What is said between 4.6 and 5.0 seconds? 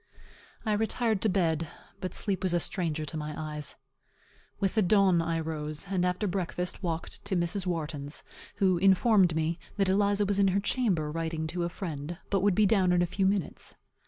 the